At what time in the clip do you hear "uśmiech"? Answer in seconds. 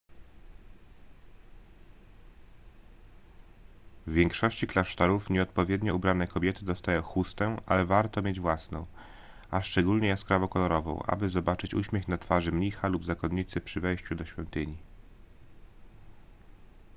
11.73-12.07